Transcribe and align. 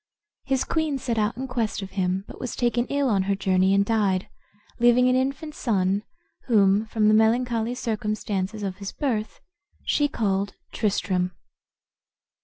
His 0.45 0.63
queen 0.63 0.97
set 0.97 1.19
out 1.19 1.37
in 1.37 1.47
quest 1.47 1.83
of 1.83 1.91
him, 1.91 2.25
but 2.27 2.39
was 2.39 2.55
taken 2.55 2.87
ill 2.87 3.07
on 3.07 3.21
her 3.29 3.35
journey, 3.35 3.71
and 3.71 3.85
died, 3.85 4.27
leaving 4.79 5.07
an 5.07 5.15
infant 5.15 5.53
son, 5.53 6.01
whom, 6.47 6.87
from 6.87 7.07
the 7.07 7.13
melancholy 7.13 7.75
circumstances 7.75 8.63
of 8.63 8.77
his 8.77 8.91
birth, 8.91 9.41
she 9.83 10.07
called 10.07 10.55
Tristram. 10.73 11.33